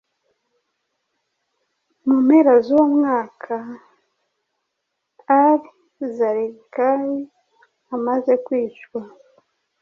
[2.07, 3.55] Mu mpera z'uwo mwaka
[5.43, 7.19] al-Zarqawi
[7.95, 9.01] amaze kwicwa